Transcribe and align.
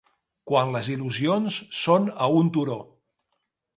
Quan 0.51 0.71
les 0.75 0.89
il·lusions 0.93 1.59
són 1.83 2.09
a 2.25 2.31
un 2.41 2.51
turó 2.57 2.79